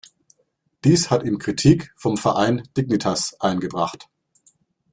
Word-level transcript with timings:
Dies 0.83 1.11
hat 1.11 1.21
ihm 1.21 1.37
Kritik 1.37 1.93
vom 1.95 2.17
Verein 2.17 2.67
Dignitas 2.75 3.39
eingebracht. 3.39 4.09